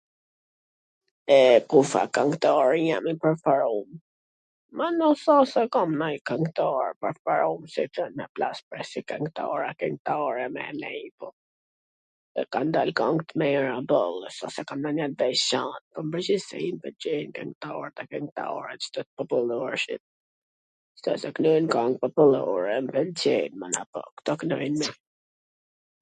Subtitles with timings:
[1.33, 1.35] E
[1.71, 3.89] kush a kwngtari jem i preferum?
[4.79, 8.05] Mana s a se kam ndonj kwngtar tw preferum edhe
[8.37, 8.59] flas
[8.93, 10.63] si kwngtar a kwngtare me...
[12.35, 15.63] se kan dal kang t mira boll, s a se kam mwndjen te njw gja,
[15.91, 18.83] po n pwrgjithsi m pwlqejn kwngtorwt dhe kwngtaret
[19.19, 20.03] popullorshit,
[21.01, 24.95] kta qw knojn kang popullore m pwlqejn mana po, kto knojn mir